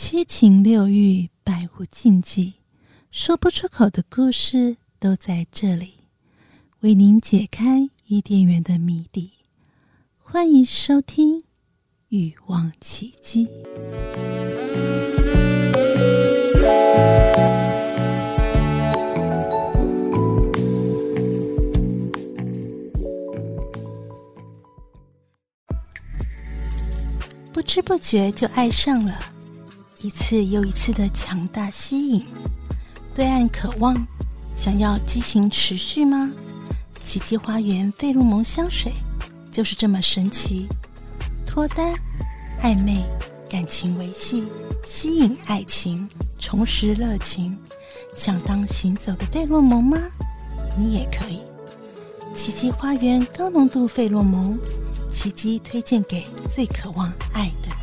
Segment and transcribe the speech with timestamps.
[0.00, 2.54] 七情六欲，百无禁忌，
[3.10, 5.94] 说不出口的故事都在这里，
[6.82, 9.32] 为您解开伊甸园的谜底。
[10.16, 11.40] 欢迎收听
[12.10, 13.46] 《欲望奇迹》。
[27.52, 29.18] 不知不觉就爱上了，
[30.00, 32.24] 一次又一次的强大吸引，
[33.12, 33.96] 对爱渴望，
[34.54, 36.30] 想要激情持续吗？
[37.04, 38.92] 奇迹花园费洛蒙香水
[39.50, 40.68] 就是这么神奇，
[41.44, 41.92] 脱单、
[42.62, 43.02] 暧昧、
[43.50, 44.46] 感情维系、
[44.84, 46.08] 吸引爱情、
[46.38, 47.58] 重拾热情，
[48.14, 49.98] 想当行走的费洛蒙吗？
[50.78, 51.40] 你也可以，
[52.36, 54.56] 奇迹花园高浓度费洛蒙。
[55.10, 56.24] 奇迹推荐给
[56.54, 57.74] 最渴望爱的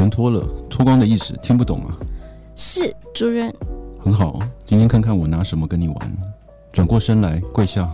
[0.00, 1.94] 全脱了，脱光的意思听不懂啊？
[2.56, 3.54] 是主人。
[3.98, 6.18] 很好，今天看看我拿什么跟你玩。
[6.72, 7.86] 转过身来，跪下，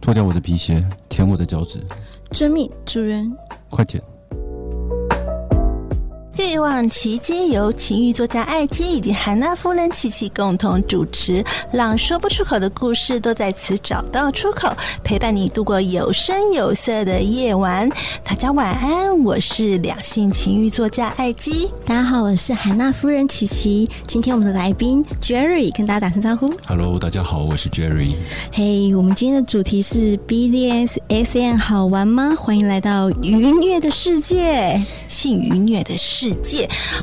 [0.00, 1.84] 脱掉我的皮鞋，舔我的脚趾。
[2.30, 3.36] 遵命，主人。
[3.70, 4.00] 快舔。
[6.60, 14.70] 欲望奇迹由情欲作家艾姬以及韩娜夫人琪琪共同主持，让说不出口的故事都在此找到出口，
[15.02, 17.88] 陪伴你度过有声有色的夜晚。
[18.22, 21.70] 大家晚安，我是两性情欲作家艾姬。
[21.86, 23.88] 大家好，我是韩娜夫人琪琪。
[24.06, 26.52] 今天我们的来宾 Jerry 跟大家打声招呼。
[26.66, 28.16] Hello，大家好，我是 Jerry。
[28.52, 32.34] 嘿，hey, 我们今天的主题是 BDSN 好玩吗？
[32.36, 36.49] 欢迎来到愉悦的世界，性愉悦的世界。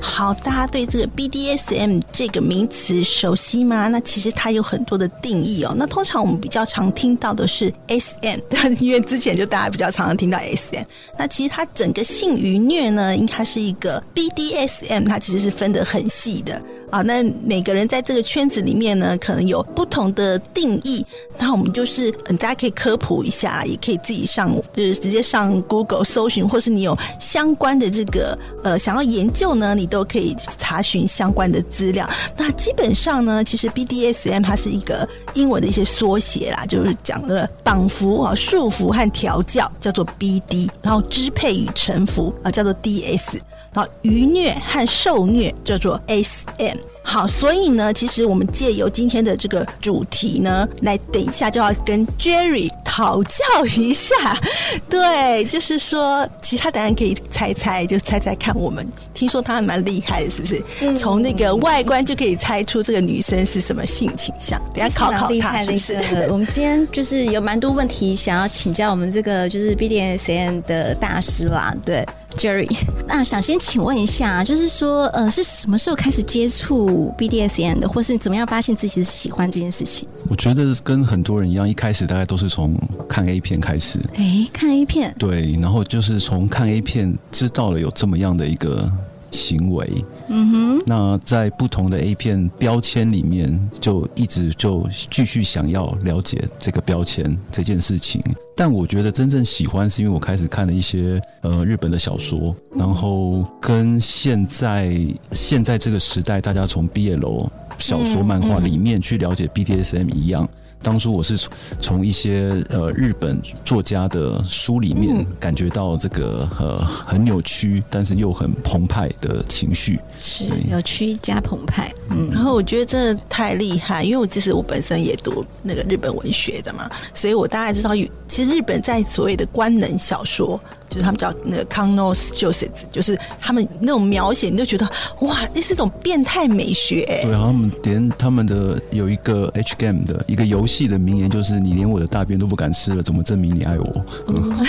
[0.02, 3.88] 好，大家对这个 BDSM 这个名词熟悉吗？
[3.88, 5.74] 那其实它有很多的定义哦。
[5.78, 8.40] 那通常我们比较常听到的是 SM，
[8.80, 10.84] 因为之前就大家比较常常听到 SM。
[11.18, 17.02] 那其实它整个性愉虐呢，应该是一个 BDSM，它其实是分得很细的啊。
[17.02, 21.06] 那每个人在这个圈子里面呢，可能有不同的定义。
[21.38, 29.28] 那我们就是，嗯，大家可以科普一下，也可以自己上，就是直接上 Google 搜寻，或是你有相关的这个呃想要研。
[29.38, 32.10] 究呢，你都可以查询相关的资料。
[32.36, 43.40] 那基本上呢，其实 BDSM 它是一个英文的一些缩写啦，就是讲的绑缚啊、束缚和调教叫做 BD，然后支配与臣服啊叫做 DS，
[43.78, 46.80] 好，愚虐和受虐叫做 SM。
[47.04, 54.16] 好，所以呢，其实我们借由今天的这个主题呢，来等一下就要跟 Jerry 讨教一下。
[54.90, 58.56] 对，就是说，其他答案可以猜猜，就猜猜看。
[58.58, 60.64] 我们听说他还蛮厉害的，是不是？
[60.82, 64.60] 嗯、从那个外观就可以猜出这个女生是什么性倾向。
[64.74, 65.94] 等下考考他，是不是？
[66.32, 72.04] 我们今天就是有蛮多问题想要请教我们这个就是 BDSM 的大师啦，对。
[72.36, 72.70] Jerry，
[73.08, 80.08] 那想先请问一下，就是说，呃，是什么时候开始接触 BDSM 的，或是怎么样发现自己是喜欢这件事情？
[80.30, 82.78] 我觉得跟很多人一样，一开始大概都是从
[83.08, 84.00] 看 A 片开始。
[84.16, 85.16] 哎，看 A 片？
[85.18, 88.92] 对，然后就是从看 A 片知道了有这么样的一个
[89.32, 89.88] 行为。
[90.30, 98.22] 嗯哼，那在不同的 A 片标签里面，就一直就继续想要了解这个标签这件事情。
[98.54, 104.98] 但我觉得真正喜欢，是因为我开始看了一些呃日本的小说，然后跟现在
[105.32, 110.50] 现在这个时代，大家从毕业楼小说、漫画里面去了解 BDSM 一样。
[110.82, 111.38] 当初我是
[111.80, 121.94] 从一些呃日本作家的书里面感觉到这个呃很扭曲，但是又很澎湃的情绪，是扭曲加澎湃。
[122.10, 127.94] 嗯，然后我觉得真的太厉害，因为我其实我本身也读那个日本文学的嘛，所以我大概知道，
[128.28, 130.60] 其实日本在所谓的官能小说。
[130.98, 134.90] 就是他们叫那个 Kanno Shousetsu，就是他们那种描写，你就觉得
[135.22, 137.06] 哇，那是一种变态美学。
[137.22, 144.06] 对，他们连他们的有一个 H game 的一个游戏的名言，就是你连我的大便都不敢吃了，怎么证明你爱我？
[144.30, 144.66] 嗯、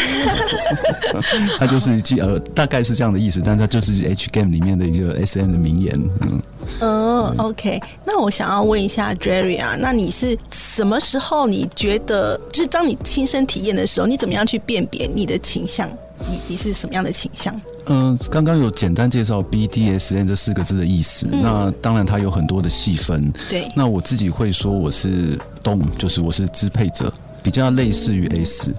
[1.58, 5.99] 他就是呃，大概是这样的意思，但他就是 H game 里面的一个 SM 的名言。
[6.20, 6.43] 嗯，
[6.81, 15.88] 哦，OK，那我想要问一下 Jerry 啊，那你是什么时候你觉得，就是当你亲身体验的时候，你怎么样去辨别你的倾向？
[16.26, 17.55] 你你是什么样的倾向？
[17.87, 21.29] 嗯、呃，刚刚有简单介绍 BDSN 这四个字的意思。
[21.31, 23.32] 嗯、那当然它有很多的细分。
[23.49, 23.67] 对。
[23.75, 27.12] 那我自己会说我是 Dom，就是我是支配者，
[27.43, 28.73] 比较类似于 S。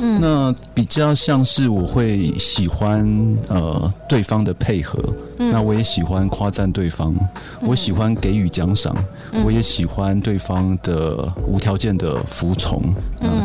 [0.00, 0.20] 嗯。
[0.20, 3.06] 那比较像是我会喜欢
[3.48, 4.98] 呃对方的配合。
[5.38, 7.12] 嗯、那我也喜欢夸赞对方，
[7.60, 8.96] 嗯、我喜欢给予奖赏，
[9.32, 12.82] 嗯、我也喜欢对方的无条件的服从。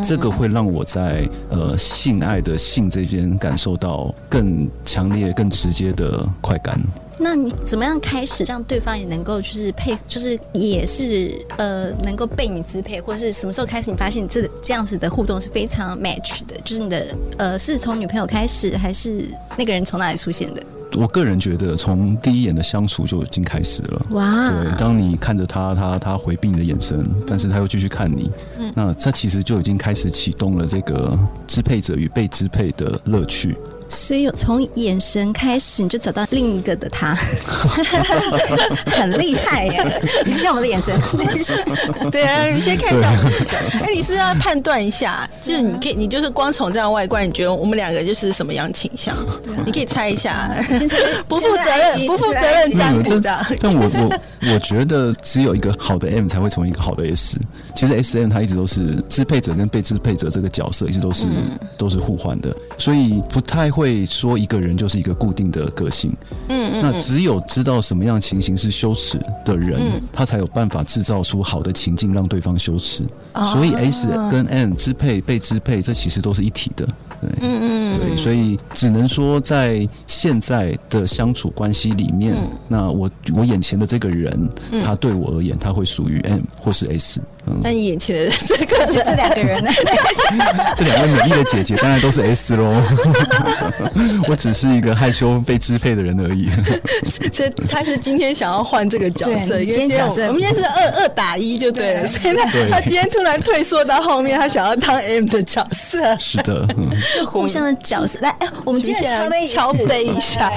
[0.04, 6.80] 这个会让我在呃性爱的性这边感受到更强烈、更直接的快感。
[7.20, 16.56] 那你怎么样开始让对方也能够就是配，就是也是呃能够被你支配，或者是什么时候开始你发现你这这样子的互动是非常 match 的？
[16.64, 17.08] 就是你的
[17.38, 20.64] 呃是从女朋友开始，还是那个人从哪里出现的？
[20.96, 24.06] 我个人觉得从第一眼的相处就已经开始了。
[24.10, 24.50] 哇！
[24.50, 31.16] 对，当你看着他，他他回避你的眼神，但是他又继续看你，嗯，那这其实就已经开始启动了这个
[31.46, 33.56] 支配者与被支配的乐趣。
[33.90, 37.16] 所以从眼神开始，你就找到另一个的他，
[38.86, 40.02] 很厉害耶！
[40.26, 40.98] 你看我们的眼神，
[42.12, 43.12] 对啊，你先看一下。
[43.82, 45.28] 哎，你是不是要判断一下？
[45.42, 49.16] 就是你可以，你就是光从这样外观，你觉得我们两个就是什么样倾向？
[49.66, 50.56] 你可以猜一下。
[51.28, 53.46] 不负责任，不负责任占卜的。
[53.60, 54.20] 但我我
[54.54, 57.38] 我觉得只有一个好的 M 才会成为一个好的 S。
[57.76, 61.28] 其实 S M 它一直都是支配者跟被支配者这个角色，一直都是
[61.78, 64.06] 都是互换的，所以不太会。
[64.10, 66.12] 说一个人就是一个固定的个性，
[66.48, 73.04] 嗯，嗯，那只有知道什么样情形是羞耻的人，嗯、他才有办法制造出好的情境让对方羞耻。
[73.34, 76.86] 哦、所以 S 跟 M 支配被支配，这其实都是一体的。
[77.22, 87.22] 对，嗯嗯，对，所以只能说在现在的相处关系里面，嗯、那我我眼前的这个人，嗯、他对我而言，他会属于 M 或是 S。
[87.50, 89.72] 嗯，但你眼前的这个是这两个人呢？
[90.78, 92.82] 这两位美丽的姐姐当然都是 S 喽。
[94.30, 96.50] 我只是一个害羞被支配的人而已。
[97.34, 102.08] 这他是今天想要换这个角色，今天角色我们今天是二二打一就对了。
[102.08, 102.36] 所以
[102.70, 106.18] 他今天突然退缩到后面，他想要当 M 的角色。
[106.18, 106.68] 是的。
[107.16, 110.52] 就互相的角色，来，我们今天敲杯敲杯一下。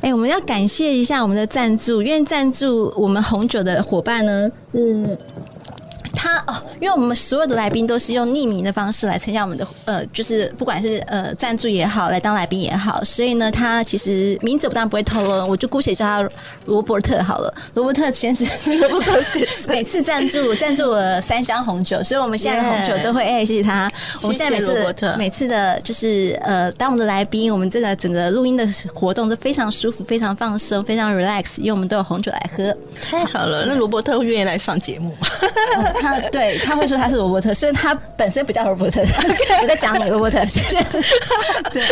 [0.00, 5.16] 哎，我们要感谢一下我们的赞助，愿意赞助我们红酒的伙伴呢，嗯。
[6.20, 16.28] 他哦，因为我们所有的来宾都是用匿名的方式来参加我们的呃，就是不管是呃赞助也好，来当来宾也好，所以呢，他其实名字我当然不会透露，我就姑且叫他
[16.64, 17.54] 罗伯特好了。
[17.74, 18.44] 罗伯特先生，
[18.80, 23.88] 罗伯特先生每次赞助赞助了三箱红酒，所以我们现在的红酒都会哎，谢谢他。
[24.22, 32.76] 我们现在每次每次的就是呃，当我们的来宾，我们这个整个录音的活动都非常舒服，非常放松，非常 relax，因为我们都有红酒来喝。
[33.00, 35.28] 太好了，那罗伯特会愿意来上节目吗？
[36.12, 39.00] 他 对他会说他是罗伯特，虽然他本身不叫罗伯特。
[39.62, 40.84] 我在讲你罗伯特，谢谢。
[41.72, 41.82] 对，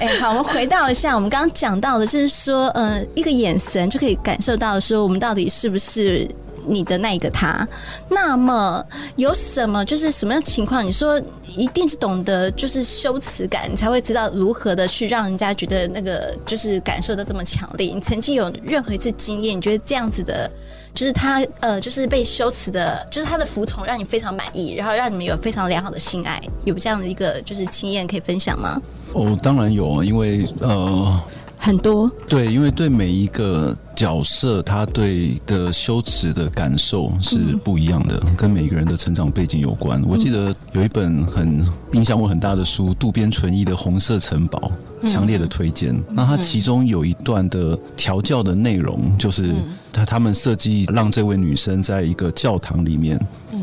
[0.00, 6.28] 哎，好，我们回到一下，我们刚刚讲到的，就是说，呃，一个眼神就可以感受到说，我们到底是不是
[6.66, 7.66] 你的那一个他。
[8.08, 8.84] 那么
[9.16, 10.84] 有什么，就是什么样情况？
[10.84, 11.20] 你说
[11.56, 17.92] 一定是懂得，就是羞耻感，你才会知道如何的去让人家觉得那个就是感受的这么强烈。
[17.94, 20.50] 你曾经有任何一次经验，你觉得这样子的？
[20.94, 28.80] 就是他呃，就是被羞耻的，就是他的服从让你非常满意，然后让你们有非常良好的性爱，有这样的一个就是经验可以分享吗？
[29.12, 31.20] 哦，当然有啊，因为呃。
[31.64, 32.10] 很多。
[32.28, 40.02] 对，因为对每一个角色，他对的羞耻的感受是不一样的，嗯、跟每个人的成长背景有关。
[40.06, 44.70] 我记得有一本很影响我很大的书，渡边淳一的《红色城堡》，
[45.10, 45.94] 强烈的推荐。
[45.94, 49.54] 嗯、那他其中有一段的调教的内容，就是
[49.90, 53.18] 他他们设计让这位女生在一个教堂里面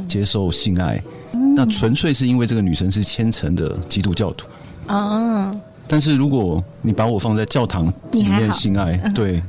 [0.08, 1.00] 接受性爱，
[1.34, 4.48] 嗯、那纯粹是因为这个女生是虔诚的基督教徒。
[4.88, 5.56] 啊。
[5.92, 9.44] 但是如果你把我放在教堂里面性爱，对，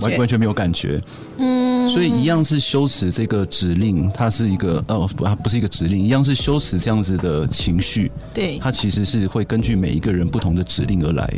[0.00, 1.00] 完完全没有感觉。
[1.38, 8.10] 嗯，所以一样是羞耻这个指令，它是一个哦，不，它不是一个指令，一样是羞耻这样子的情绪。
[8.34, 11.32] 对，它其实是会根据每一个人不同的指令而来。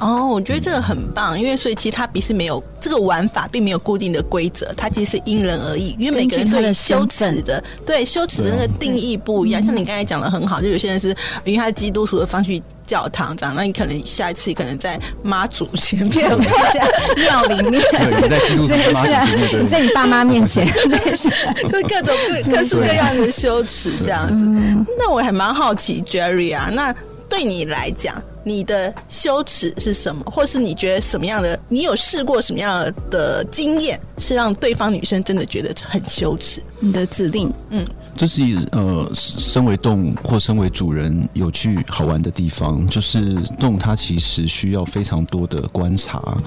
[0.00, 9.62] 哦，我觉得这个很棒，因为所以其实它不是没有这个玩法，并没有固定的规则，它其实是因人而异，因为每个人对羞耻的对羞耻的那个定义不一样。
[9.62, 11.08] 像你刚才讲的很好，就有些人是
[11.44, 12.60] 因为他是基督徒的方式。
[12.86, 16.28] 教堂这样，那你可能下一次可能在妈祖前面，
[17.16, 22.14] 庙里面，对，在基督徒妈祖前面， 在你爸妈面前， 对，各种
[22.44, 24.84] 各各式各样的羞耻这样子。
[24.98, 26.94] 那我还蛮好奇，Jerry 啊，那
[27.28, 30.22] 对你来讲，你的羞耻是什么？
[30.30, 31.58] 或是你觉得什么样的？
[31.68, 36.62] 你有试过什么样的经验，是让对方女生真的觉得很羞耻？
[36.80, 37.84] 你的指令，嗯。
[38.14, 38.42] 这是
[38.72, 46.38] 呃，身为动物或身为主人有趣好玩的地方，就是动物它其实需要非常多的观察，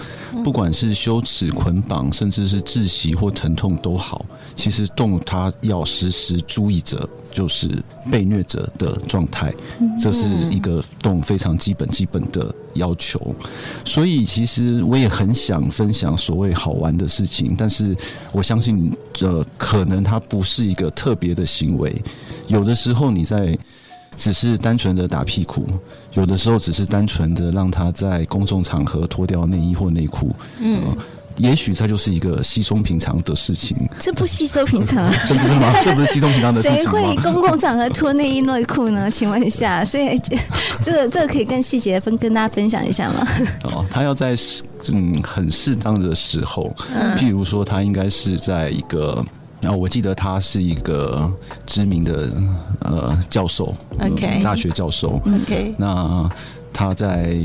[0.44, 7.08] 不管是羞耻、捆绑，甚至是窒息或疼痛都好，其实动物它要时时注意着。
[7.32, 7.70] 就是
[8.12, 9.54] 被虐者的状态，
[10.02, 13.36] 这是一个动非常基本基本的要求。
[13.86, 17.96] 所以，其实我也很想分享所谓好玩的事情，但是
[18.32, 21.94] 我相信，呃，可能它不是一个特别的行为。
[22.48, 23.58] 有的时候，你在
[24.16, 25.64] 只是单纯的打屁股；
[26.14, 30.36] 有的时候，只是单纯的让他在公众场合脱掉内衣或内裤。
[30.60, 30.82] 嗯。
[31.38, 33.78] 也许这就是一个稀松平常的事情。
[34.00, 35.14] 这不稀松平常啊？
[35.28, 35.74] 这不是吗？
[35.86, 36.92] 这不是稀松平常的事情吗？
[36.92, 39.10] 谁会公共场合脱内衣内裤呢？
[39.10, 40.20] 请问一下，所以
[40.82, 43.28] 这个这个可以更细节分跟大家分享一下吗？
[43.66, 44.36] 哦，他要在
[44.92, 46.74] 嗯很适当的时候，
[47.18, 49.24] 譬如说他应该是在一个，
[49.62, 51.32] 然后我记得他是一个
[51.66, 52.30] 知名的
[52.82, 56.30] 呃教授，OK，大学教授，OK，那
[56.74, 57.36] 他在。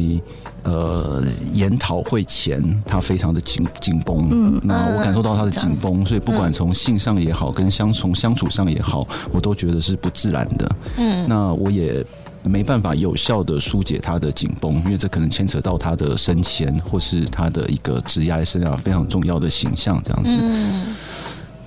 [0.65, 1.21] 呃，
[1.53, 12.05] 研讨会前他非常的紧紧绷，嗯，那我感受到他的紧绷，所以不管从性上也好，跟相从相处上也好，我都觉得是不自然的，嗯，那我也
[12.45, 20.87] 没办法有效的疏解他的紧绷，因为这可能牵扯到他的生前或是他的一个职业生涯非常重要的形象这样子，嗯，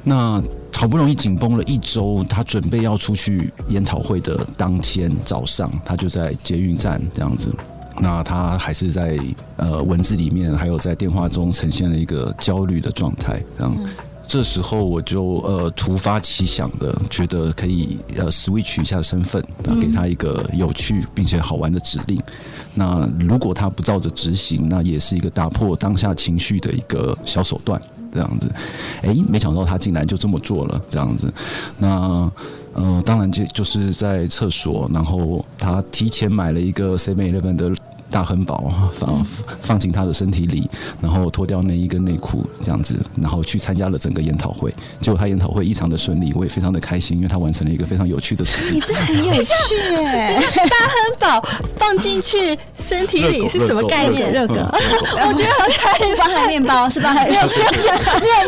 [0.03, 0.41] 那
[0.73, 7.53] 好不容易紧绷了一周，他准备要出去研讨会的当天早上，他就在捷运站这样子。
[7.99, 9.17] 那他还是在
[9.57, 13.41] 呃文字里面，还有在电话中呈现了一个焦虑的状态。
[13.57, 13.77] 这样，
[14.27, 19.43] 这时候我就呃突发奇想的觉得可以呃 switch 一下身份，
[19.79, 22.19] 给他一个有趣并且好玩的指令。
[22.73, 27.81] 那如果他不照着执行，那也是一个打破当下情绪的一个小手段。
[28.13, 28.49] 这样子，
[29.03, 30.81] 哎，没想到他竟然就这么做了。
[30.89, 31.33] 这样子，
[31.77, 32.31] 那。
[32.77, 37.73] 嗯、呃，当然就就是在厕所，然后他提前买了一个 Seven Eleven 的
[38.12, 39.25] 大亨堡，放
[39.62, 40.69] 放进他的身体里，
[41.01, 44.74] 然后脱掉内衣跟内裤这样子，然后去参加了整个研讨会。
[45.00, 48.75] 结果他研讨会异常的顺利，我也非常的开心，因为他完成了一个非常有趣的事情。
[48.75, 49.53] 你这很有趣
[50.03, 50.39] 耶！
[50.55, 54.33] 大亨堡放进去身体里是什么概念？
[54.33, 56.15] 热狗，我觉得很可以。
[56.17, 57.13] 包含面包是吧？
[57.13, 57.39] 没有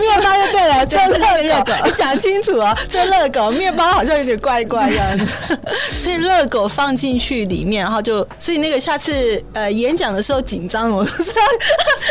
[0.01, 1.71] 面包就对了，这是热狗。
[1.85, 4.17] 你讲清楚哦，这热狗面包好像。
[4.17, 5.19] 有点怪怪的，
[5.95, 11.25] 所以热狗放进去里面，然后就，所以那个下次呃演讲的时候紧张，我说，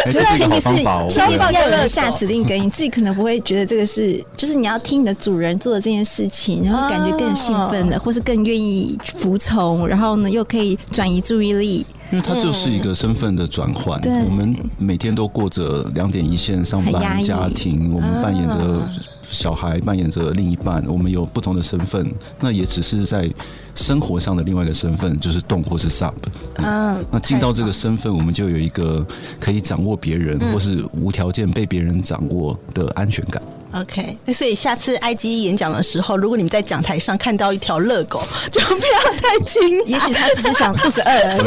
[0.06, 0.68] 这是前提是
[1.08, 14.00] 前提是要有下指令给你，自己可能不会觉得这个是，就是你要听你的主人做的这件事情，然后感觉更兴奋的，或是更愿意服从，然后呢又可以转移注意力，因为它就是一个身份的转换。
[14.28, 18.88] 我们每天都过着两点一线上班家庭，我们扮演着。
[19.30, 23.28] 小孩扮演着另一半，我们有不同的身份，那也只是在
[23.74, 26.12] 生活上的另外一个身份，就是动或是 sub。
[26.56, 29.06] 嗯，那进到这个身份，我们就有一个
[29.38, 33.42] 可以掌握别人，或是无条件被别人掌握的安全感。
[33.80, 41.42] OK，那所以下次 IGE 演讲的时候，如果你们在讲台上看到一条热狗， 就不要太惊，也许他只是想肚子饿而已。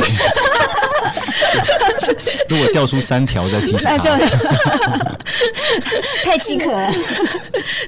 [2.50, 4.12] 如果掉出三条再提醒他，那就
[6.24, 6.92] 太饥渴了，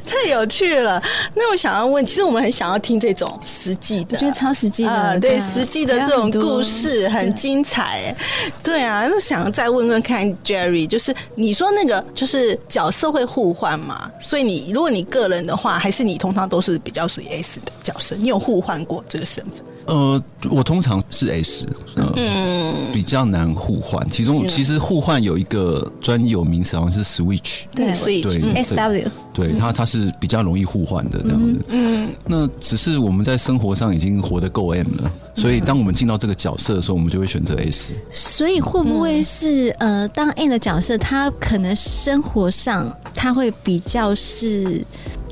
[0.05, 1.01] 太有趣了。
[1.35, 8.15] 那我想要问，其实我们很想要听这种实际的，我觉得超实际的，呃、对，实际的这种故事很精彩。
[8.63, 14.09] 对啊，那想要再问问看 Jerry，就是你说那个就是角色会互换吗？
[14.31, 18.15] 所以你，如果你个人的话，还是你通常都是比较属于 S 的角色？
[18.15, 19.61] 你有互换过这个身份？
[19.85, 24.07] 呃，我通常是 S，呃、嗯，比较难互换。
[24.09, 31.59] 其中其实互换有一个专有名词，好像是 Switch，对，对，嗯、对，SW，对，它它是比较容易互换的这样子。
[31.69, 37.93] 嗯，那只是我们在生活上已经活得够 M 了，所以当我们进到这个角色的时候，我们就会选择 S。
[38.11, 44.85] 所以会不会是呃，当 M 的角色，他可能生活上他会比较是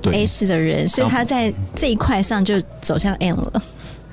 [0.03, 3.63] S 的人，所以他在这一块上就走向 M 了。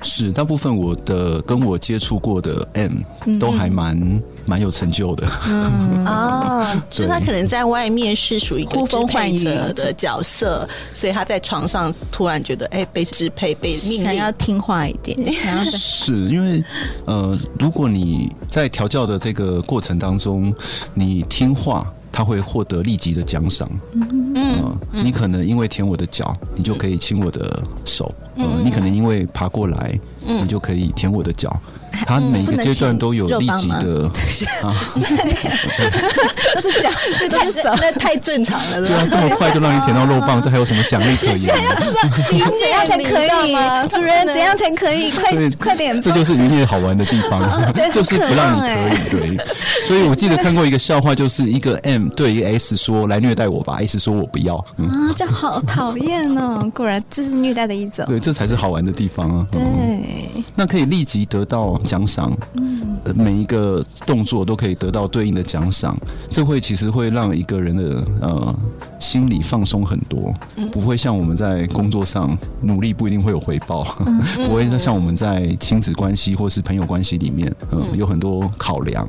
[0.01, 3.97] 是，大部分我的跟我接触过的 M 都还蛮
[4.45, 5.27] 蛮、嗯、有成就的。
[5.47, 15.17] 嗯 哦，所以他可能在外面是属于呼风唤雨的角色，所以他在床上突然觉得哎、欸、被支配、被命令，想要听话一点。
[15.31, 16.63] 想要是因为
[17.05, 20.53] 呃，如果你在调教的这个过程当中，
[20.93, 21.85] 你听话。
[22.09, 23.69] 他会获得立即的奖赏。
[23.93, 28.11] 嗯嗯，你可能因为舔我的脚，你就可以亲我的手。
[28.37, 31.49] 嗯，你可能因为爬过来，你就可以舔我的脚。
[31.91, 34.09] 它每一个阶段都有立即的
[34.61, 34.73] 啊，
[36.55, 38.81] 都是讲，这都是那太正常了。
[38.81, 41.37] 对啊，这么 快就让你舔到肉棒，这还有什么奖励可言？
[41.47, 43.55] 怎样才可以？
[43.89, 45.11] 主人怎样才可以？
[45.11, 45.99] 快快点！
[46.01, 47.41] 这就是愉悦好玩的地方，
[47.91, 49.37] 就是不让你可以。
[49.37, 49.37] 对，
[49.87, 53.77] 所以我记得看过一个笑话，就是一个 M 对一个 S 说：“来虐待我吧。
[53.79, 54.55] ”S 说我不要。
[54.55, 54.65] 啊，
[55.15, 56.69] 这好讨厌哦！
[56.73, 58.05] 果然这是虐待的一种。
[58.07, 59.45] 对，这才是好玩的地方啊。
[59.51, 59.61] 对，
[60.55, 62.35] 那可以立即得到奖赏。
[62.59, 65.97] 嗯，每一个动作都可以得到对应的奖赏，
[66.29, 68.55] 这会其实会让一个人的呃
[68.99, 70.33] 心理放松很多，
[70.71, 73.83] 不会像我们在工作上努力不一定会有回报，
[74.45, 79.07] 不会像我们在亲子关系或是朋友关系里面，呃，有很多考量，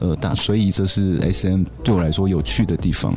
[0.00, 3.12] 呃，但所以这是 SM 对我来说有趣的地方。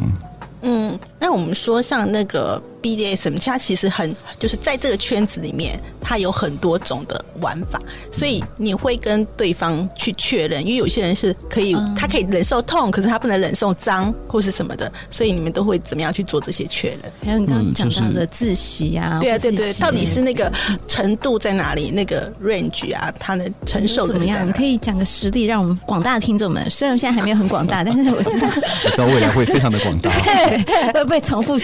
[0.63, 7.77] 嗯，那我们说像那个 BDSM，它其实很就是在这个圈子里面，它有很多种的玩法，
[8.09, 16.99] 所以你会跟对方去确认，因为有些人是可以，他可以忍受痛，可是他不能忍受脏或是什么的，所以你们都会怎么样去做这些确认？
[17.25, 20.49] 还有你刚刚讲到的窒息啊，对啊，对对，到底是那个
[20.87, 21.91] 程度在哪里？
[21.91, 24.47] 那个 range 啊，他能承受怎么样？
[24.47, 28.47] 你可以讲个实例，让我们广大的听众们，虽然现在还没有很广大，但是我知道，
[28.85, 30.09] 我知道未来会非常的广大。
[30.93, 31.57] 会不会重复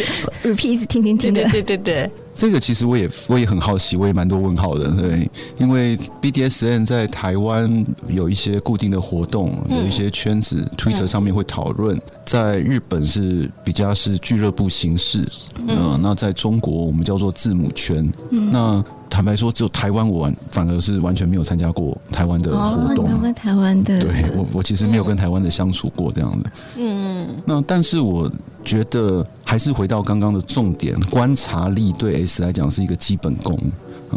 [0.44, 1.44] repeat 一直听听听的？
[1.44, 4.90] 对对对对，这个其实我也我也很好奇，我也蛮多问号的。
[4.96, 12.00] 对，因为 BDSN 在台湾有一些固定的活动，有一些圈子、嗯、Twitter 上面会讨论。
[12.26, 15.28] 在日本是比较是俱乐部形式，
[15.68, 18.12] 嗯、呃，那在中国我们叫做字母圈。
[18.32, 23.06] 嗯、那坦白说，只有台湾我玩反而是完全没有参加过台湾的活动。
[23.06, 26.52] 哦、跟台湾的，对我我其实没有跟台湾的相处过这样的。
[26.80, 28.32] 嗯，那但是我。
[28.66, 33.60] 觉得还是回到刚刚的重点，观察力对 S 来讲是一个基本功。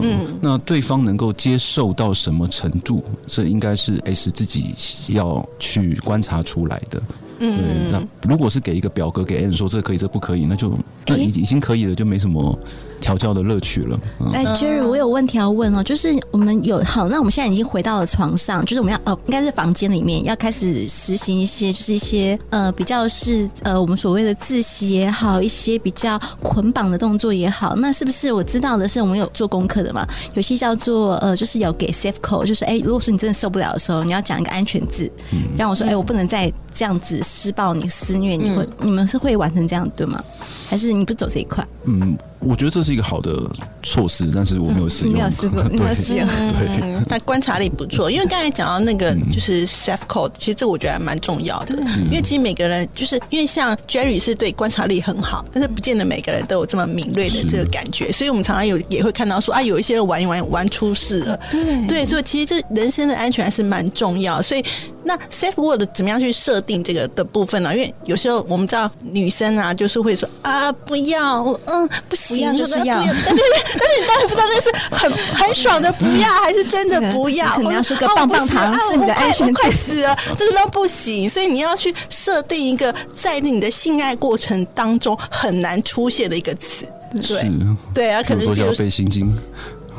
[0.00, 4.72] 嗯，那对方能够接受到什么程度，这应该是 S 自己
[5.08, 7.02] 要去观察出来的。
[7.40, 12.56] 嗯，那如果是给一个表格给 N 说这可以，这不可以，那就那已已经可以了，就没什么
[13.00, 13.98] 调教的乐趣了。
[14.32, 30.06] 哎、嗯、Jerry，我有问题要问哦，就是我们有好，那我们现在已经回到了床上，就是我们要呃，应该是房间里面要开始实行一些，就是一些呃比较是呃我们所谓的自习也好，一些比较捆绑的动作也好，那是不是我知道的是我们有做功课的嘛？
[30.34, 37.20] 有些叫做呃，就是有给 safe code，就是哎，如果说你真的受不了的时候，你要讲一个安全字，嗯、让我说哎，我不能再这样子。
[37.22, 40.22] 施暴你施虐你会，嗯、你们是会完成这样对吗？
[40.68, 41.66] 还是你不走这一块？
[41.84, 42.16] 嗯。
[42.46, 43.42] 我觉得这是一个好的
[43.86, 46.26] 措施，但是我没有试用，没有试过， 没有试用。
[46.26, 51.76] 对，那观察力不错，因为刚才讲到那个就是 safe code，其实这我觉得还蛮重要的。
[52.06, 61.38] 因为其实每个人就是因为像 Jerry 是对观察力很好，但是不见得每个人都有这么敏锐的这个感觉，所以我们常常有也会看到说啊，有一些人玩一玩玩出事了。
[61.50, 64.42] 对对，所以其实这人生的安全还是蛮重要。
[64.42, 64.64] 所以
[65.04, 67.74] 那 safe word 怎么样去设定这个的部分呢？
[67.76, 72.46] 因为有时候我们知道女生啊，就是会说啊，不要，嗯，不行。
[72.56, 73.42] 就是要，但是
[73.78, 77.46] 但是你当然不知道那是很很爽的不要，还是真的不要？
[77.54, 81.28] 可能要是个棒棒糖，是你的安全，快死了， 这个都不行。
[81.28, 87.50] 所以你要去设定一个在你的性爱过程当中很难出现的一个词，对
[87.94, 89.36] 对啊，可能说要费心经。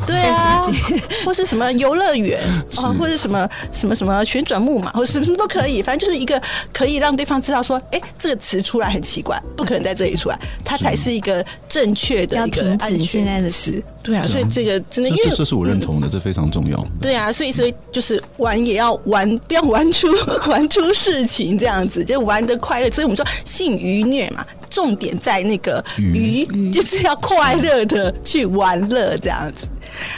[0.05, 0.61] 对啊，
[1.25, 2.39] 或是什么游乐园
[2.77, 13.83] 啊，或者什么什么什么旋转木马，或者什么什么都可以，反正就是一个可以让对方知道说，哎，这个词出来很奇怪，不可能在这里出来，它才是一个正确的一个安全现在的词。
[14.03, 16.85] 对啊，所以这个真的，因为这是我认同的，这非常重要。
[17.01, 20.07] 对啊，所以所以就是玩也要玩，不要玩出
[20.47, 22.89] 玩出事情这样子，就玩的快乐。
[22.91, 29.67] 所以我们说性愉虐嘛，重点在那个愉，就是要快乐的去玩乐这样子。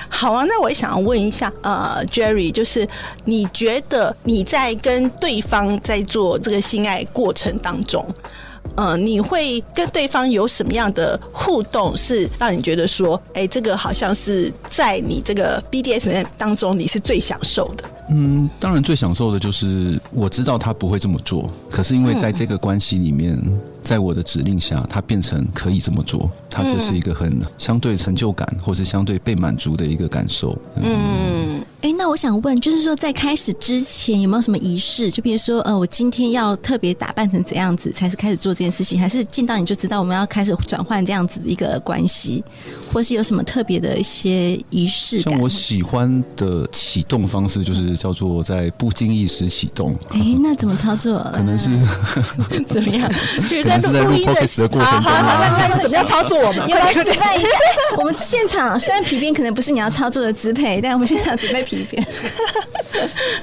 [0.07, 2.87] 好啊，那我也想要问一下，呃，Jerry，就是
[3.25, 8.05] 你觉得你在跟对方在做这个性爱过程当中，
[8.75, 17.83] 呃，你会跟对方有什么样的互动，是让你觉得说，哎，这个好像是在你这个 BDSM 当中你是最享受的？
[18.11, 23.39] 嗯，当然最享受的就是我知道他不会这么做，可是因为在这个关系里面，
[23.81, 30.57] 在我的指令下，他变成可以这么做，他就是一个很相对成就感，或是相对被满足的一个感受。
[30.75, 35.09] 嗯，哎、欸，那我想问，就是说在开始之前有没有什么仪式？
[35.09, 38.99] 就比如说，呃，我今天要特别打扮成怎样子才是开始做这件事情？
[38.99, 42.43] 还是见到你就知道我们要开始转换这样子的一个关系？
[42.91, 45.33] 或是有什么特别的一些仪式感？
[45.33, 47.89] 像我喜欢的启动方式就是。
[47.99, 49.93] 叫做在不经意时启动。
[50.11, 51.19] 哎，那怎么操作？
[51.33, 51.69] 可能是
[52.67, 53.11] 怎么样？
[53.63, 55.11] 可能是在录 podcast 的过程中。
[55.11, 56.37] 好，那那怎么样操作？
[56.39, 57.49] 我们 要来示范一下。
[57.97, 62.07] 我们现场虽然皮鞭可能不是你要操作的支配，但我们现场准备 VIP 片。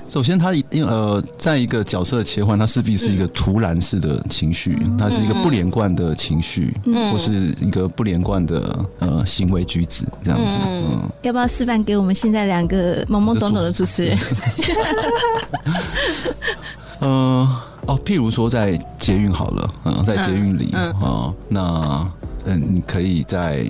[0.08, 10.58] 首先，他因呃，在一个角色切换，它势必是一个突然式的情绪，它是一个不连贯的情绪，嗯、或是一个不连贯的呃行为举止这样子。
[10.64, 14.18] 嗯，嗯要不要示范给我们现在两个懵懵懂懂的主持人？
[17.00, 17.48] 呃，
[17.86, 22.10] 哦，譬如说在捷运好了，嗯，在捷运里啊、嗯哦，那
[22.46, 23.64] 嗯，你可以在。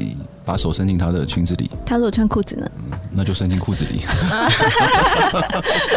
[0.47, 2.67] 把手伸进他的裙子里，他如果穿裤子呢？
[3.11, 3.99] 那就伸进裤子里。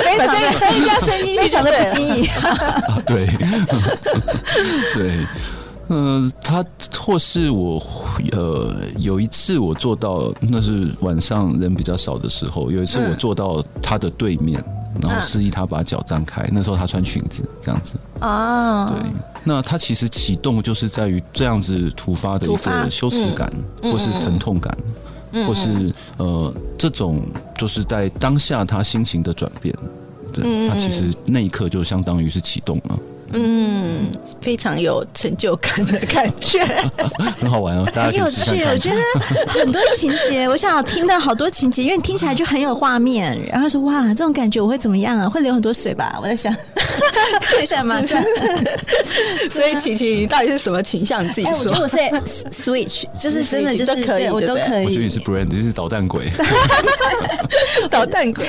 [0.04, 0.36] 非常的，
[0.76, 2.28] 一定要伸进，非常的不经意。
[3.06, 3.28] 对，
[4.96, 5.26] 对，
[5.88, 6.66] 呃，他
[6.98, 7.82] 或是我，
[8.32, 14.62] 呃，有一次我坐到，那是晚上人比较少的时候，有一次我坐到他的对面。
[15.00, 19.08] 然后示意他把脚张开，那时候他穿裙子这样子哦，对，
[19.44, 24.78] 那它其实启动就是在于这样子突发的一个羞耻感，或是疼痛感，
[25.48, 27.22] 或是呃这种
[27.58, 29.74] 就是在当下他心情的转变，
[30.34, 33.00] 对，他其实那一刻就相当于是启动了。
[33.34, 34.08] 嗯，
[34.42, 36.60] 非常有成就感的感觉，
[37.40, 38.64] 很好玩哦， 大家很有趣。
[38.64, 38.98] 我觉得
[39.48, 43.38] 很多情节，我想听到好多情节，因为听起来就很有画面。
[43.52, 45.30] 然后说哇，这种感觉我会怎么样啊？
[45.30, 46.18] 会流很多水吧？
[46.22, 46.54] 我在想，
[47.52, 48.22] 接下来马上。
[49.52, 51.24] 所以琪琪，你到底是什么倾向？
[51.24, 51.54] 你自己说。
[51.54, 54.86] 我觉得我是 switch，就是真的就是可以，我都可以。
[54.86, 56.32] 我觉得你是 brand，你是捣蛋鬼。
[57.90, 58.48] 捣蛋鬼。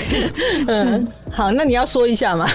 [0.66, 2.49] 嗯，好，那你要说一下吗？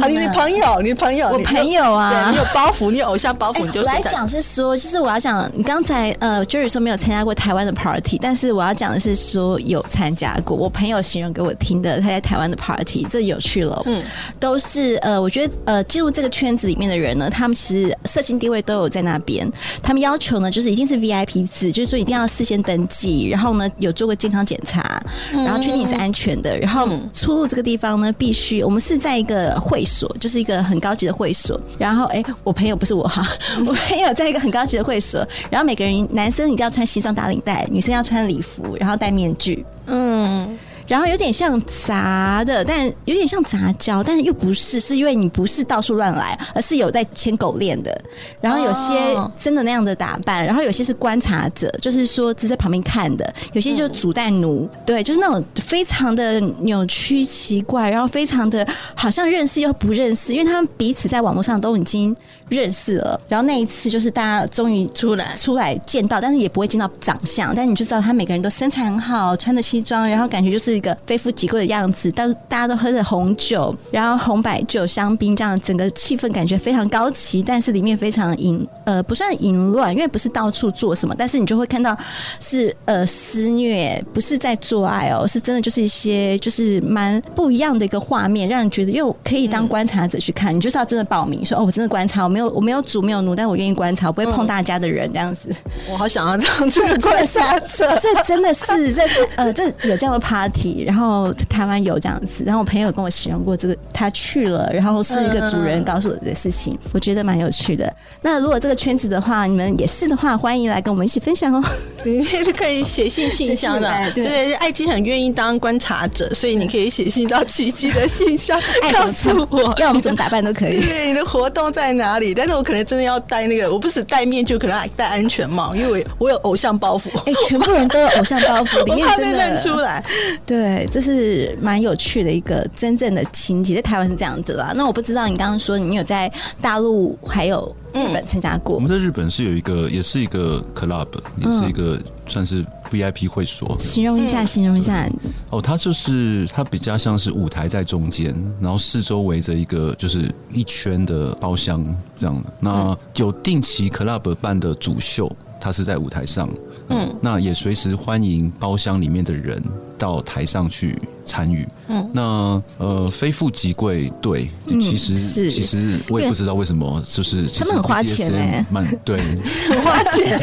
[0.00, 10.56] 好，你的朋友，你的朋友，我朋友啊，你有包袱，你有偶像包袱，你就来讲是说，就是我要讲，你刚才呃，Jerry 说没有参加过台湾的 party，但是我要讲的是说有参加过。
[10.56, 13.82] 我朋友形容给我听的，他在台湾的 party，这有趣了。
[13.84, 14.02] 嗯，
[14.40, 19.46] 都是呃，我觉得呃，进入这个圈子里面的人呢，他们其实社经地位都有在那边。
[19.82, 25.02] 他们要求呢，就是一定是 VIP 制，就是说一定要事先登记，然后呢有做过健康检查，
[25.32, 29.57] 然后确定你是安全的，然后出入这个地方呢，必须我们是在一个。
[29.60, 33.22] 会所就是一个很高级的会所，然后哎，我朋友不是我哈，
[33.66, 40.58] 我朋友在一个很高级的会所，然后每个人男生一定要穿西装打领带，女生要穿礼服，然后戴面具，嗯。
[40.88, 47.96] 然后有点像杂的，但有点像杂交，但是又不是，是因为你不是到处乱来，而是有在牵狗链的。
[48.40, 48.94] 然后有些
[49.38, 53.32] 真的那样的打扮，然后有些是观察者，就是说只在旁边看的。
[53.52, 62.16] 有些就是主带奴，对，就是那种非常的扭曲奇怪，然后非常的好像认识又不认识，因为他们彼此在网络上都已经。
[62.48, 72.10] 认识了，然后那一次就是大家终于出来出来见到，但是也不会见到长相，但你就知道他每个人都身材很好，穿的西装，然后感觉就是一个非富即贵的样子。
[72.14, 81.94] 但是大家都喝着红酒，然后红白酒、香槟这样，整个气氛感觉非常高级，但是里面非常淫呃不算淫乱，因为不是到处做什么，但是你就会看到
[82.40, 92.37] 是呃施虐，不是在做爱哦，是真的就是一些就是蛮不一样的一个画面，让人觉得又可以当观察者去看，你就是要真的报名说哦，我真的观察，我们。
[92.38, 95.52] 没有，我没有主，没有奴，但我愿意观察，我不会碰大家的人这样子。
[95.90, 99.02] 我好想要当这个观察者，这真的是这
[99.34, 107.92] 呃，这有这样的 party，然后台湾有这样子，然后我朋友跟我形容过这个，他去了，然后是一个主人告诉我的事情，我觉得蛮有趣的。
[108.22, 111.64] 那如果这个圈子的话，你们也是的话，欢迎来跟我们一起分享哦。
[112.04, 112.22] 你
[112.52, 118.60] 可以写信信箱的，对，艾姬很愿意当观察者，所以你可以写信到奇迹的信箱，
[118.92, 120.78] 告诉我，要我们怎么打扮都可以。
[120.86, 122.27] 对，你的活动在哪里？
[122.34, 127.08] 但是我可能真的要戴那个，我不是戴面具，可能还戴安全帽，因为我有偶像包袱。
[127.26, 130.04] 哎、欸，全部人都有偶像包袱， 里面怕被认出来。
[130.46, 134.72] 对，这是蛮有趣的一个真正的情节，在台湾是这样子啦。
[134.74, 138.74] 那我不知道你刚刚说你有在大陆还有日本参加过？
[138.76, 142.64] 我们在日本是有一个，也是一个 club，也是一个算是。
[142.90, 145.08] VIP 会所，形容一下，形容一下。
[145.50, 151.84] 哦，它就是它比较像是舞台在中间，然后四周围着一个就是一圈的包厢
[152.16, 152.52] 这样的。
[152.60, 156.48] 那有定期 club 办的主秀，它是在舞台上。
[156.88, 159.62] 嗯，那也随时欢迎包厢里面的人
[159.98, 161.66] 到台上去参与。
[161.88, 165.50] 嗯，那呃，非富即贵，对，其实是。
[165.50, 169.20] 其实我也不知道为什么，就是他们很花钱哎，蛮对，
[169.68, 170.40] 很花钱，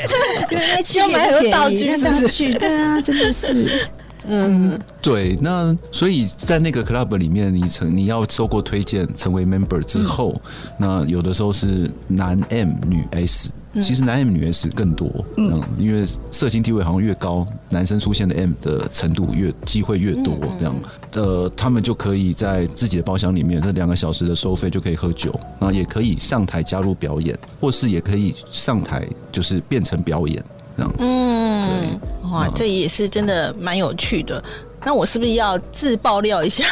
[0.52, 2.54] 因为要买很多道具，是不是？
[2.54, 3.88] 对啊，真的是。
[4.28, 10.42] 嗯，对，那所以在那个 club 里面，你成你要受过推荐成为 member 之后，嗯、
[10.80, 20.76] 那有的时候是男 M 女 S，其实男 M 女 S 更多，嗯，嗯，因为色情地位好像越高，男生出现的 M 的程度越机会越多，这样，
[21.14, 30.44] 呃，他们就可以在自己的包厢里面，这两个小时的收费就可以喝酒，那也可以上台加入表演，或是也可以上台就是变成表演。
[30.78, 32.00] 这样，嗯，
[32.32, 34.44] 哇，这也是真的蛮有趣的。
[34.84, 36.64] 那我是不是要自爆料一下？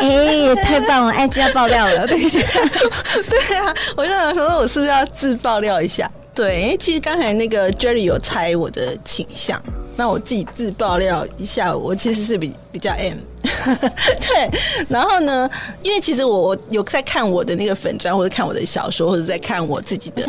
[0.00, 2.40] 哎、欸，太棒了！IG 要爆料了，等一下。
[3.28, 6.10] 对啊，我就想说，我是不是要自爆料一下？
[6.34, 9.60] 对，因为其实刚才那个 Jerry 有猜我的倾向，
[9.96, 13.18] 那我自己自爆料一下，我其实是比比较 M。
[14.20, 14.50] 对，
[14.88, 15.48] 然后呢，
[15.82, 20.22] 因为其实我我有在看我的那个粉砖，或者看我的小说，或者在看我自己的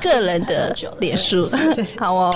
[0.00, 1.48] 个人的脸书。
[1.98, 2.34] 好哦。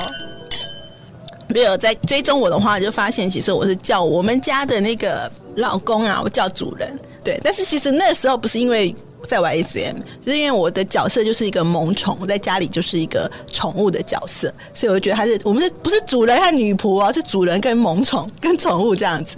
[1.49, 6.99] 没有在追踪我的话，就发现其实我是叫我们家的那个老公啊，我叫主人。
[7.23, 8.95] 对，但是其实那时候不是因为
[9.29, 19.37] 在玩 SM，就是因为我的角色就是一个萌宠，我在家里就是一个宠物的角色，所以我觉得他是我们是不是主人和女仆啊，是主人跟萌宠跟宠物这样子。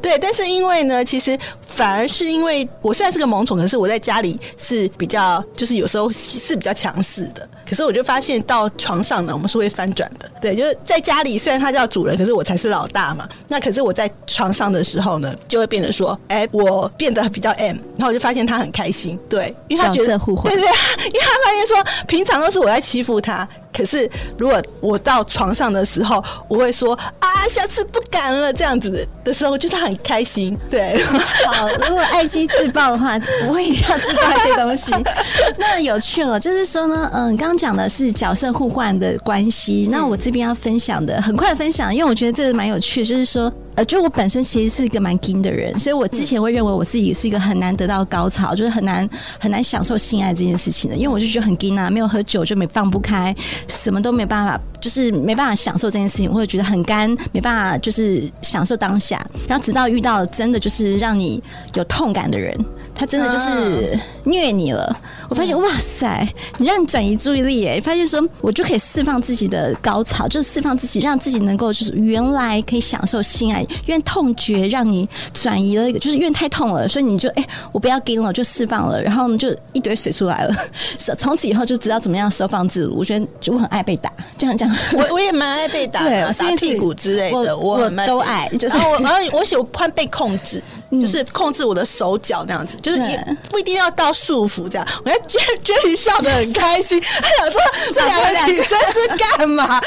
[0.00, 7.48] 对，但是因为呢，其实反而是因为我虽然是个萌宠，可是我在家里是比较就是有时候是比较强势的。
[7.68, 10.30] 可是我就发现到床上呢，我们是会翻转的。
[10.40, 13.28] 对，就是在家里虽然他叫主人，可是我才是老大嘛。
[13.48, 19.18] 那可是我在床上的时候呢，就会变得说，哎、欸，我变得比较 M，然后我就发现他很开心。
[19.28, 20.68] 对，因为他觉得 对，对对，
[21.06, 23.46] 因为他发现说平常都是我在欺负他。
[23.76, 30.56] 可是，如果我到床上的时候，我会说啊，下次不敢了这样子的时候，就是很开心。
[30.70, 31.02] 对，
[31.46, 34.92] 好，如果爱机自爆的话，我也要自爆一些东西。
[35.58, 39.86] 那有趣了，就是说呢，嗯，刚刚讲的是角色互换的关系。
[39.90, 43.52] 那我这边要分享的，很快分享，因为我觉得这个蛮有趣，就是说。
[43.76, 49.08] 呃，就我本身其实是一个蛮硬的人，所以我之前会认为我自己是一个很难得到高潮，就是很难
[49.38, 53.34] 很难享受性爱这件事情的，因为我就觉得很硬啊，没有喝酒就没放不开，
[53.68, 59.24] 什么都没办法，就是没办法享受这件事情，我会觉得很干，没办法就是享受当下。
[59.46, 61.42] 然后直到遇到真的就是让你
[61.74, 62.58] 有痛感的人，
[62.96, 64.96] 他真的就是虐你了，
[65.28, 66.26] 我发现哇塞，
[66.58, 73.60] 你让你转移注意力，哎，发现说我就可以释放自己的高潮，就是释放自己，让自己能够就是原来可以享受性爱。
[73.86, 80.54] 因为痛觉让你转移了一个，就是因为太痛了，所以你就哎、欸，我不要给了，就释放了，然后呢，就一堆水出来了。
[81.18, 82.96] 从此以后就知道怎么样收放自如。
[82.96, 88.48] 我觉得就我很爱被打，这样这样，我我也蛮爱被打，对，打屁股之类的，我，我都爱。
[88.58, 90.62] 就是我，然后我喜欢被控制。
[91.00, 94.86] 就是控制我的手脚那样子，就是也不一定要到束缚这样。
[95.04, 97.60] 我觉得 Jerry 笑得很开心，他想说
[97.92, 99.80] 这两个女生是干嘛？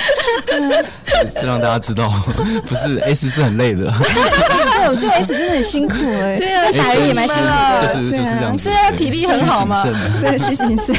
[1.40, 2.10] 是让大家知道，
[2.68, 3.86] 不是 S 是很累的。
[3.86, 6.38] 对，我说 S 真的很辛苦哎。
[6.38, 7.94] 对啊，打人也蛮辛苦的。
[7.94, 8.58] 就是就是这样。
[8.58, 9.82] 虽然体力很好嘛，
[10.22, 10.94] 对，虚心是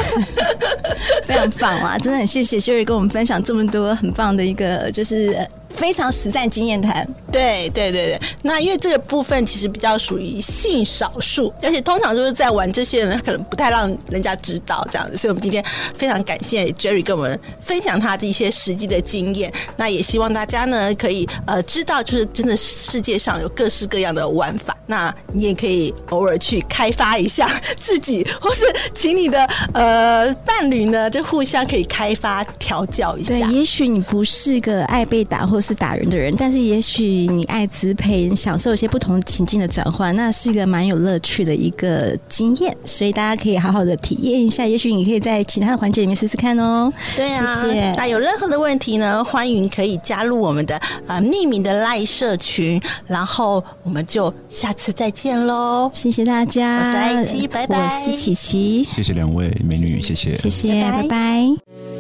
[1.27, 1.99] 非常棒啊！
[1.99, 5.37] 真的很谢谢 Jerry 跟我们分享这么多很棒的一个，就是。
[5.75, 8.21] 非常实战经验谈，对对对对。
[8.43, 15.17] 那因为这个部分其实比较属于性少数，而且通常就是在玩这些人，可能不太让人家知道这样子。
[15.17, 15.65] 所以我们今天
[15.97, 19.53] 非常感谢 Jerry 跟我们分享他的一些实际的经验。
[19.77, 24.77] 那也希望大家呢可以呃知道，就是真的世界上有各式各样的玩法。
[24.87, 33.35] 那你也可以偶尔去开发一下自己，或是请你的呃伴侣呢，就互相可以开发调教一下。
[33.39, 42.77] 对，也许你不是个爱被打或是打人的人，但是也许你爱支配，享受一些不同情境的转换，那是一个蛮有乐趣的一个经验。
[42.85, 46.92] 所以大家可以好好的体验一下，也许你可以在其他的环节里面试试看哦。
[47.14, 47.92] 对啊，谢谢。
[47.92, 54.81] 那有任何的问题呢，欢迎可以加入我们的呃匿名的赖社群，然后我们就下次。
[54.81, 55.90] 次再见喽！
[55.92, 57.77] 谢谢大家，我是艾姬，拜拜。
[57.77, 61.03] 我是琪琪，谢谢两位美女，谢谢，谢谢，拜拜。
[61.03, 62.00] 拜拜。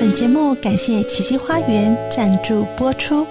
[0.00, 3.26] 本节目感谢奇迹花园赞助播出。